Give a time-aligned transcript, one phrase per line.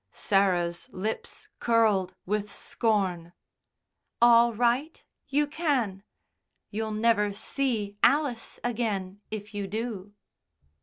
[0.11, 3.33] Sarah's lips curled with scorn.
[4.19, 6.01] "All right, you can.
[6.71, 10.15] You'll never see Alice again if you do."